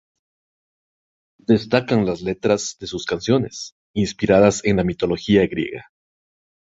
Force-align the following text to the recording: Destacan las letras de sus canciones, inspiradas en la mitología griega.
Destacan 1.45 2.07
las 2.07 2.23
letras 2.23 2.75
de 2.79 2.87
sus 2.87 3.05
canciones, 3.05 3.75
inspiradas 3.93 4.65
en 4.65 4.77
la 4.77 4.83
mitología 4.83 5.45
griega. 5.45 5.91